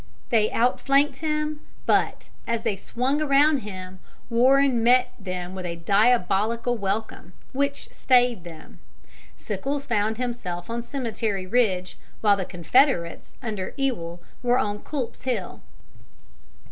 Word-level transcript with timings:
They 0.31 0.49
outflanked 0.49 1.17
him, 1.17 1.59
but, 1.85 2.29
as 2.47 2.63
they 2.63 2.75
swung 2.75 3.21
around 3.21 3.57
him, 3.59 3.99
Warren 4.31 4.81
met 4.81 5.11
them 5.19 5.53
with 5.53 5.63
a 5.67 5.75
diabolical 5.75 6.75
welcome, 6.75 7.33
which 7.53 7.87
stayed 7.93 8.43
them. 8.43 8.79
Sickles 9.37 9.85
found 9.85 10.17
himself 10.17 10.71
on 10.71 10.81
Cemetery 10.81 11.45
Ridge, 11.45 11.99
while 12.21 12.35
the 12.35 12.45
Confederates 12.45 13.35
under 13.43 13.75
Ewell 13.77 14.19
were 14.41 14.57
on 14.57 14.79
Culp's 14.79 15.21
Hill. 15.21 15.61